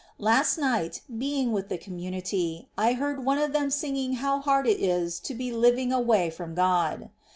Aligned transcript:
Last 0.17 0.57
night, 0.57 1.01
being 1.15 1.51
with 1.51 1.69
the 1.69 1.77
community, 1.77 2.67
I 2.75 2.93
heard 2.93 3.19
one^ 3.19 3.37
of 3.45 3.53
them 3.53 3.69
singing 3.69 4.13
how 4.13 4.39
hard 4.39 4.65
it 4.65 4.79
is 4.81 5.19
to 5.19 5.35
be 5.35 5.51
living 5.51 5.93
away 5.93 6.31
from 6.31 6.55
God. 6.55 7.11